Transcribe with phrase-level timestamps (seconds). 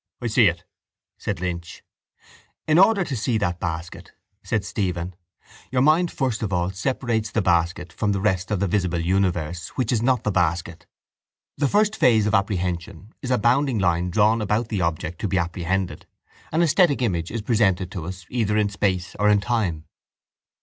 [0.19, 0.63] —I see it,
[1.19, 1.83] said Lynch.
[2.67, 5.13] —In order to see that basket, said Stephen,
[5.69, 9.67] your mind first of all separates the basket from the rest of the visible universe
[9.77, 10.87] which is not the basket.
[11.55, 15.37] The first phase of apprehension is a bounding line drawn about the object to be
[15.37, 16.07] apprehended.
[16.51, 19.85] An esthetic image is presented to us either in space or in time.